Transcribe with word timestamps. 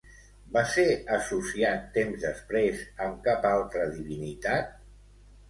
Va 0.53 0.61
ser 0.69 0.85
associat 1.17 1.83
temps 1.97 2.23
després 2.23 2.81
amb 3.09 3.21
cap 3.29 3.47
altra 3.53 3.87
divinitat? 4.01 4.75